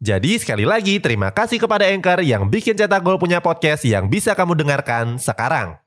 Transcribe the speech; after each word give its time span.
Jadi 0.00 0.40
sekali 0.40 0.64
lagi 0.64 0.96
terima 0.98 1.28
kasih 1.30 1.60
kepada 1.60 1.88
Anchor 1.88 2.24
yang 2.24 2.48
bikin 2.48 2.76
Cetak 2.76 3.04
Gol 3.04 3.20
punya 3.20 3.44
podcast 3.44 3.84
yang 3.84 4.08
bisa 4.08 4.32
kamu 4.32 4.56
dengarkan 4.56 5.20
sekarang. 5.20 5.80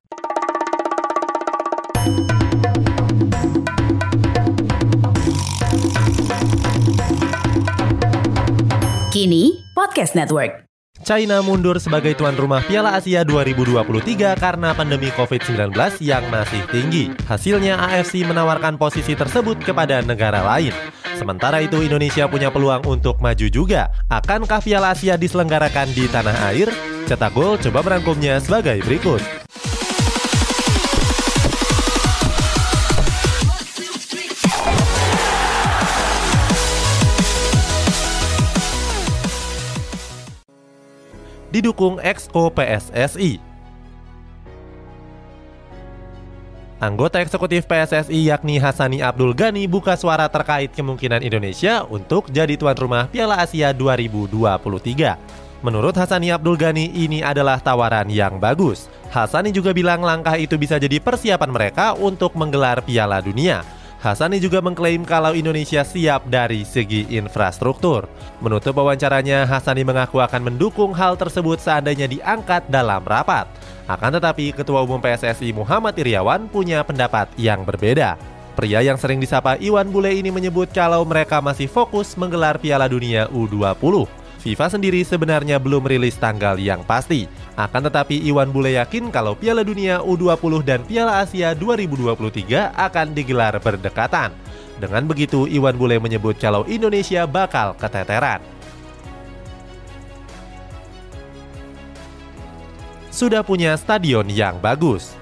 Kini 9.13 9.61
Podcast 9.77 10.17
Network. 10.17 10.65
China 11.03 11.43
mundur 11.43 11.77
sebagai 11.77 12.15
tuan 12.15 12.33
rumah 12.33 12.63
Piala 12.63 12.95
Asia 12.95 13.21
2023 13.27 14.39
karena 14.39 14.71
pandemi 14.71 15.11
COVID-19 15.13 15.69
yang 16.01 16.23
masih 16.31 16.63
tinggi. 16.71 17.11
Hasilnya 17.27 17.75
AFC 17.77 18.23
menawarkan 18.23 18.79
posisi 18.79 19.13
tersebut 19.13 19.59
kepada 19.61 19.99
negara 20.01 20.41
lain. 20.41 20.71
Sementara 21.23 21.63
itu 21.63 21.79
Indonesia 21.79 22.27
punya 22.27 22.51
peluang 22.51 22.83
untuk 22.83 23.23
maju 23.23 23.47
juga. 23.47 23.87
Akankah 24.11 24.59
Piala 24.59 24.91
Asia 24.91 25.15
diselenggarakan 25.15 25.95
di 25.95 26.03
tanah 26.11 26.51
air? 26.51 26.67
Cetak 27.07 27.31
Gol 27.31 27.55
coba 27.63 27.79
merangkumnya 27.79 28.43
sebagai 28.43 28.83
berikut. 28.83 29.23
Didukung 41.55 42.03
Exco 42.03 42.51
PSSI. 42.51 43.52
Anggota 46.83 47.23
eksekutif 47.23 47.63
PSSI 47.63 48.27
yakni 48.27 48.59
Hasani 48.59 48.99
Abdul 48.99 49.31
Ghani 49.31 49.71
buka 49.71 49.95
suara 49.95 50.27
terkait 50.27 50.67
kemungkinan 50.75 51.23
Indonesia 51.23 51.87
untuk 51.87 52.27
jadi 52.27 52.59
tuan 52.59 52.75
rumah 52.75 53.07
Piala 53.07 53.39
Asia 53.39 53.71
2023. 53.71 55.63
Menurut 55.63 55.95
Hasani 55.95 56.35
Abdul 56.35 56.59
Ghani, 56.59 56.91
ini 56.91 57.23
adalah 57.23 57.63
tawaran 57.63 58.11
yang 58.11 58.35
bagus. 58.35 58.91
Hasani 59.15 59.55
juga 59.55 59.71
bilang 59.71 60.03
langkah 60.03 60.35
itu 60.35 60.59
bisa 60.59 60.75
jadi 60.75 60.99
persiapan 60.99 61.55
mereka 61.55 61.95
untuk 61.95 62.35
menggelar 62.35 62.83
Piala 62.83 63.23
Dunia. 63.23 63.63
Hasani 64.03 64.35
juga 64.43 64.59
mengklaim 64.59 65.07
kalau 65.07 65.31
Indonesia 65.31 65.79
siap 65.87 66.27
dari 66.27 66.67
segi 66.67 67.07
infrastruktur. 67.07 68.03
Menutup 68.43 68.75
wawancaranya, 68.75 69.47
Hasani 69.47 69.87
mengaku 69.87 70.19
akan 70.19 70.51
mendukung 70.51 70.91
hal 70.91 71.15
tersebut 71.15 71.63
seandainya 71.63 72.11
diangkat 72.11 72.67
dalam 72.67 72.99
rapat. 73.07 73.47
Akan 73.87 74.11
tetapi, 74.11 74.51
Ketua 74.51 74.83
Umum 74.83 74.99
PSSI 74.99 75.55
Muhammad 75.55 75.95
Iriawan 75.95 76.51
punya 76.51 76.83
pendapat 76.83 77.31
yang 77.39 77.63
berbeda. 77.63 78.19
Pria 78.59 78.83
yang 78.83 78.99
sering 78.99 79.23
disapa 79.23 79.55
Iwan 79.55 79.87
Bule 79.87 80.11
ini 80.11 80.35
menyebut 80.35 80.75
kalau 80.75 81.07
mereka 81.07 81.39
masih 81.39 81.71
fokus 81.71 82.19
menggelar 82.19 82.59
Piala 82.59 82.91
Dunia 82.91 83.31
U20. 83.31 84.22
FIFA 84.43 84.75
sendiri 84.75 85.07
sebenarnya 85.07 85.55
belum 85.55 85.87
rilis 85.87 86.19
tanggal 86.19 86.59
yang 86.59 86.83
pasti. 86.83 87.31
Akan 87.55 87.87
tetapi 87.87 88.19
Iwan 88.27 88.51
Bule 88.51 88.75
yakin 88.75 89.07
kalau 89.07 89.39
Piala 89.39 89.63
Dunia 89.63 90.03
U20 90.03 90.67
dan 90.67 90.83
Piala 90.83 91.23
Asia 91.23 91.55
2023 91.55 92.75
akan 92.75 93.07
digelar 93.15 93.55
berdekatan. 93.63 94.35
Dengan 94.83 95.07
begitu, 95.07 95.47
Iwan 95.47 95.79
Bule 95.79 95.95
menyebut 95.95 96.35
kalau 96.35 96.67
Indonesia 96.67 97.23
bakal 97.23 97.71
keteteran. 97.79 98.43
sudah 103.13 103.45
punya 103.45 103.77
stadion 103.77 104.25
yang 104.25 104.57
bagus. 104.57 105.13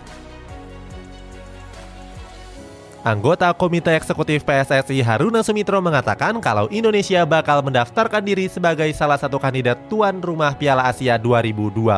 Anggota 3.01 3.49
Komite 3.57 3.89
Eksekutif 3.97 4.45
PSSI 4.45 5.01
Haruna 5.01 5.41
Sumitro 5.41 5.81
mengatakan 5.81 6.37
kalau 6.37 6.69
Indonesia 6.69 7.25
bakal 7.25 7.65
mendaftarkan 7.65 8.21
diri 8.21 8.45
sebagai 8.45 8.85
salah 8.93 9.17
satu 9.17 9.41
kandidat 9.41 9.73
tuan 9.89 10.21
rumah 10.21 10.53
Piala 10.53 10.85
Asia 10.85 11.17
2023. 11.17 11.97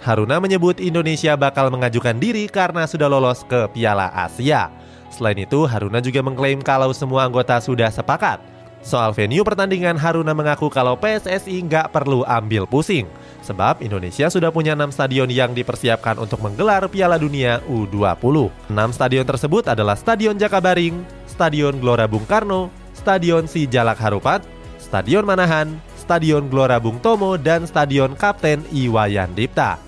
Haruna 0.00 0.40
menyebut 0.40 0.80
Indonesia 0.80 1.36
bakal 1.36 1.68
mengajukan 1.68 2.16
diri 2.16 2.48
karena 2.48 2.88
sudah 2.88 3.04
lolos 3.04 3.44
ke 3.44 3.68
Piala 3.76 4.08
Asia. 4.16 4.72
Selain 5.12 5.36
itu, 5.36 5.68
Haruna 5.68 6.00
juga 6.00 6.24
mengklaim 6.24 6.64
kalau 6.64 6.88
semua 6.96 7.28
anggota 7.28 7.60
sudah 7.60 7.92
sepakat. 7.92 8.40
Soal 8.78 9.10
venue 9.12 9.42
pertandingan, 9.42 9.98
Haruna 9.98 10.32
mengaku 10.32 10.70
kalau 10.70 10.94
PSSI 10.96 11.66
nggak 11.66 11.90
perlu 11.90 12.22
ambil 12.24 12.64
pusing. 12.64 13.10
Sebab 13.42 13.80
Indonesia 13.80 14.28
sudah 14.28 14.52
punya 14.52 14.76
6 14.76 14.92
stadion 14.92 15.28
yang 15.32 15.56
dipersiapkan 15.56 16.20
untuk 16.20 16.38
menggelar 16.44 16.84
Piala 16.86 17.16
Dunia 17.16 17.64
U20. 17.66 18.52
6 18.70 18.96
stadion 18.96 19.26
tersebut 19.26 19.64
adalah 19.72 19.96
Stadion 19.96 20.36
Jakabaring, 20.36 21.00
Stadion 21.24 21.80
Gelora 21.80 22.04
Bung 22.04 22.28
Karno, 22.28 22.68
Stadion 22.92 23.48
Si 23.48 23.64
Jalak 23.64 23.98
Harupat, 23.98 24.44
Stadion 24.76 25.24
Manahan, 25.24 25.80
Stadion 25.96 26.46
Gelora 26.48 26.76
Bung 26.76 27.00
Tomo, 27.00 27.40
dan 27.40 27.64
Stadion 27.64 28.12
Kapten 28.16 28.64
Iwayan 28.68 29.32
Dipta. 29.32 29.87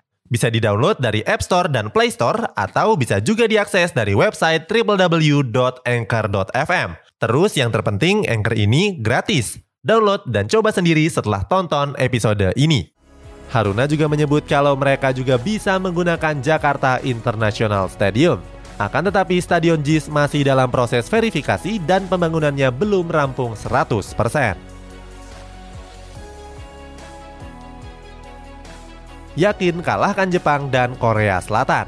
Bisa 0.31 0.47
di-download 0.47 1.03
dari 1.03 1.19
App 1.27 1.43
Store 1.43 1.67
dan 1.67 1.91
Play 1.91 2.07
Store 2.07 2.55
atau 2.55 2.95
bisa 2.95 3.19
juga 3.19 3.51
diakses 3.51 3.91
dari 3.91 4.15
website 4.15 4.63
www.anchor.fm. 4.71 6.89
Terus 7.19 7.51
yang 7.59 7.75
terpenting 7.75 8.23
Anchor 8.31 8.55
ini 8.55 8.95
gratis. 9.03 9.59
Download 9.83 10.23
dan 10.31 10.47
coba 10.47 10.71
sendiri 10.71 11.03
setelah 11.11 11.43
tonton 11.51 11.99
episode 11.99 12.55
ini. 12.55 12.95
Haruna 13.51 13.91
juga 13.91 14.07
menyebut 14.07 14.47
kalau 14.47 14.79
mereka 14.79 15.11
juga 15.11 15.35
bisa 15.35 15.75
menggunakan 15.75 16.39
Jakarta 16.39 17.03
International 17.03 17.91
Stadium. 17.91 18.39
Akan 18.79 19.03
tetapi 19.03 19.35
Stadion 19.43 19.83
JIS 19.83 20.07
masih 20.07 20.47
dalam 20.47 20.71
proses 20.71 21.11
verifikasi 21.11 21.75
dan 21.83 22.07
pembangunannya 22.07 22.71
belum 22.71 23.11
rampung 23.11 23.51
100%. 23.51 24.70
Yakin 29.35 29.79
kalahkan 29.79 30.27
Jepang 30.31 30.67
dan 30.67 30.95
Korea 30.99 31.39
Selatan. 31.39 31.87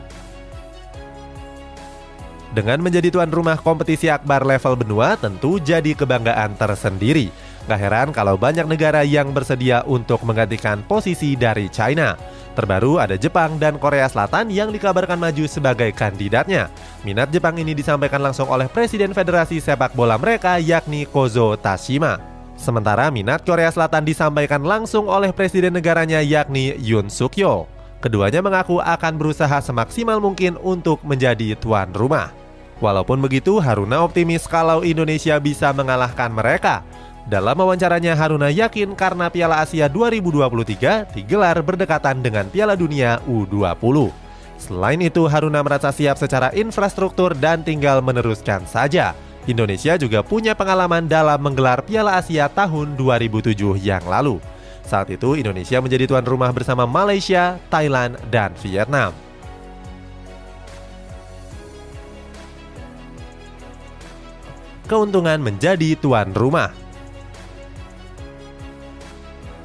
Dengan 2.54 2.86
menjadi 2.86 3.09
tuan 3.09 3.34
rumah 3.34 3.58
kompetisi 3.58 4.14
akbar 4.14 4.46
level 4.46 4.78
benua 4.78 5.18
tentu 5.18 5.58
jadi 5.58 5.98
kebanggaan 5.98 6.54
tersendiri. 6.54 7.34
Gak 7.66 7.80
heran 7.80 8.09
kalau 8.14 8.38
banyak 8.38 8.70
negara 8.70 9.02
yang 9.02 9.34
bersedia 9.34 9.81
untuk 9.90 10.22
menggantikan 10.22 10.86
posisi 10.86 11.34
dari 11.34 11.66
China. 11.74 12.14
Terbaru 12.54 13.02
ada 13.02 13.18
Jepang 13.18 13.58
dan 13.58 13.81
Korea 13.81 14.06
Selatan 14.06 14.54
yang 14.54 14.70
dikabarkan 14.70 15.18
maju 15.18 15.50
sebagai 15.50 15.90
kandidatnya. 15.98 16.70
Minat 17.02 17.34
Jepang 17.34 17.58
ini 17.58 17.74
disampaikan 17.74 18.22
langsung 18.22 18.45
oleh 18.51 18.69
Presiden 18.69 19.18
Federasi 19.18 19.57
Sepak 19.57 19.98
Bola 19.98 20.22
mereka 20.22 20.62
yakni 20.62 21.10
Kozo 21.10 21.57
Tashima. 21.57 22.32
Sementara 22.54 23.10
minat 23.10 23.42
Korea 23.44 23.68
Selatan 23.74 24.06
disampaikan 24.06 24.62
langsung 24.62 25.10
oleh 25.10 25.34
presiden 25.34 25.74
negaranya 25.74 26.22
yakni 26.22 26.78
Yoon 26.80 27.10
Suk 27.10 27.36
Yeol. 27.36 27.66
Keduanya 28.04 28.44
mengaku 28.44 28.84
akan 28.84 29.16
berusaha 29.16 29.64
semaksimal 29.64 30.20
mungkin 30.20 30.60
untuk 30.60 31.00
menjadi 31.08 31.56
tuan 31.56 31.92
rumah. 31.96 32.36
Walaupun 32.84 33.24
begitu, 33.24 33.64
Haruna 33.64 34.04
optimis 34.04 34.44
kalau 34.44 34.84
Indonesia 34.84 35.40
bisa 35.40 35.72
mengalahkan 35.72 36.28
mereka. 36.28 36.84
Dalam 37.24 37.56
wawancaranya, 37.56 38.12
Haruna 38.20 38.52
yakin 38.52 38.92
karena 39.00 39.32
Piala 39.32 39.64
Asia 39.64 39.88
2023 39.88 41.16
digelar 41.16 41.56
berdekatan 41.64 42.20
dengan 42.20 42.52
Piala 42.52 42.76
Dunia 42.76 43.24
U20. 43.24 44.12
Selain 44.60 45.00
itu, 45.00 45.24
Haruna 45.32 45.64
merasa 45.64 45.96
siap 45.96 46.20
secara 46.20 46.52
infrastruktur 46.52 47.32
dan 47.40 47.64
tinggal 47.64 48.04
meneruskan 48.04 48.68
saja. 48.68 49.16
Indonesia 49.44 50.00
juga 50.00 50.24
punya 50.24 50.56
pengalaman 50.56 51.07
dalam 51.07 51.40
menggelar 51.40 51.84
Piala 51.84 52.16
Asia 52.19 52.48
tahun 52.48 52.95
2007 52.95 53.56
yang 53.80 54.04
lalu. 54.07 54.40
Saat 54.88 55.12
itu 55.12 55.36
Indonesia 55.36 55.80
menjadi 55.80 56.07
tuan 56.07 56.24
rumah 56.24 56.51
bersama 56.51 56.88
Malaysia, 56.88 57.60
Thailand, 57.72 58.19
dan 58.31 58.56
Vietnam. 58.60 59.12
keuntungan 64.94 65.42
menjadi 65.42 65.98
tuan 65.98 66.30
rumah. 66.38 66.69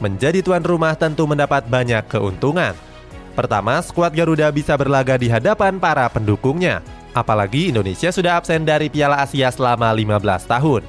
Menjadi 0.01 0.41
tuan 0.41 0.65
rumah 0.65 0.97
tentu 0.97 1.29
mendapat 1.29 1.69
banyak 1.69 2.07
keuntungan. 2.09 2.73
Pertama, 3.37 3.77
skuad 3.85 4.17
Garuda 4.17 4.49
bisa 4.49 4.73
berlaga 4.79 5.21
di 5.21 5.29
hadapan 5.29 5.77
para 5.77 6.09
pendukungnya. 6.09 6.81
Apalagi 7.17 7.73
Indonesia 7.73 8.13
sudah 8.13 8.41
absen 8.41 8.65
dari 8.65 8.93
Piala 8.93 9.25
Asia 9.25 9.49
selama 9.49 9.93
15 9.93 10.49
tahun. 10.49 10.83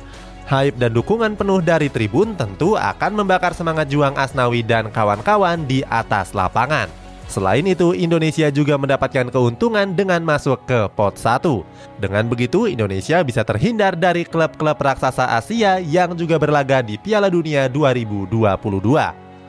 Hype 0.49 0.81
dan 0.81 0.97
dukungan 0.97 1.37
penuh 1.37 1.61
dari 1.61 1.93
tribun 1.93 2.33
tentu 2.33 2.73
akan 2.73 3.21
membakar 3.21 3.53
semangat 3.53 3.85
juang 3.85 4.17
Asnawi 4.17 4.65
dan 4.65 4.89
kawan-kawan 4.89 5.61
di 5.69 5.85
atas 5.85 6.33
lapangan. 6.33 6.89
Selain 7.29 7.61
itu, 7.61 7.93
Indonesia 7.93 8.49
juga 8.49 8.73
mendapatkan 8.73 9.29
keuntungan 9.29 9.93
dengan 9.93 10.17
masuk 10.25 10.65
ke 10.65 10.89
pot 10.97 11.13
1. 11.13 11.61
Dengan 12.01 12.25
begitu, 12.25 12.65
Indonesia 12.65 13.21
bisa 13.21 13.45
terhindar 13.45 13.93
dari 13.93 14.25
klub-klub 14.25 14.73
raksasa 14.73 15.37
Asia 15.37 15.77
yang 15.77 16.17
juga 16.17 16.41
berlaga 16.41 16.81
di 16.81 16.97
Piala 16.97 17.29
Dunia 17.29 17.69
2022. 17.69 18.49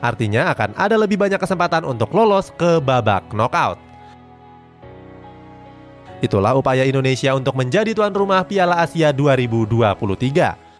Artinya 0.05 0.53
akan 0.53 0.77
ada 0.77 0.93
lebih 0.93 1.17
banyak 1.17 1.41
kesempatan 1.41 1.81
untuk 1.81 2.13
lolos 2.13 2.53
ke 2.53 2.77
babak 2.77 3.25
knockout. 3.33 3.90
Itulah 6.21 6.53
upaya 6.53 6.85
Indonesia 6.85 7.33
untuk 7.33 7.57
menjadi 7.57 7.97
tuan 7.97 8.13
rumah 8.13 8.45
Piala 8.45 8.85
Asia 8.85 9.09
2023. 9.09 10.70